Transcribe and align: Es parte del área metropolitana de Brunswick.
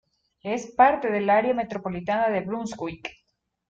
Es 0.41 0.65
parte 0.71 1.11
del 1.11 1.29
área 1.29 1.53
metropolitana 1.53 2.29
de 2.29 2.41
Brunswick. 2.41 3.11